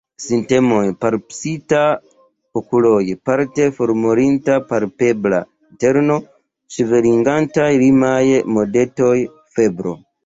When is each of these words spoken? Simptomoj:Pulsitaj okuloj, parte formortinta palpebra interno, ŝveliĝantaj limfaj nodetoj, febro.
Simptomoj:Pulsitaj 0.25 1.81
okuloj, 2.61 3.03
parte 3.29 3.67
formortinta 3.81 4.55
palpebra 4.71 5.43
interno, 5.75 6.19
ŝveliĝantaj 6.79 7.71
limfaj 7.85 8.23
nodetoj, 8.59 9.17
febro. 9.59 9.95